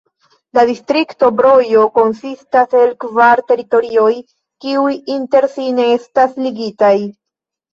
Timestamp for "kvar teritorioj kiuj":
3.05-4.97